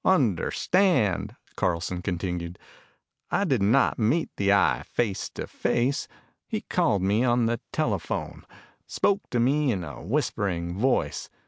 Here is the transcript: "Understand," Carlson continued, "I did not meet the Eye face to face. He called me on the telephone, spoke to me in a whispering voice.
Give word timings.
"Understand," 0.03 1.35
Carlson 1.55 2.01
continued, 2.01 2.57
"I 3.29 3.43
did 3.43 3.61
not 3.61 3.99
meet 3.99 4.31
the 4.35 4.51
Eye 4.51 4.81
face 4.83 5.29
to 5.35 5.45
face. 5.45 6.07
He 6.47 6.61
called 6.61 7.03
me 7.03 7.23
on 7.23 7.45
the 7.45 7.59
telephone, 7.71 8.43
spoke 8.87 9.21
to 9.29 9.39
me 9.39 9.71
in 9.71 9.83
a 9.83 10.01
whispering 10.01 10.75
voice. 10.75 11.29